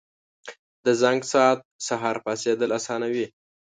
•د 0.85 0.87
زنګ 1.01 1.19
ساعت 1.31 1.59
سهار 1.87 2.15
پاڅېدل 2.25 2.69
اسانوي. 2.79 3.25